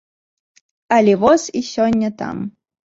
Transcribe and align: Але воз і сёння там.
Але 0.97 1.13
воз 1.27 1.41
і 1.63 1.65
сёння 1.73 2.15
там. 2.25 2.45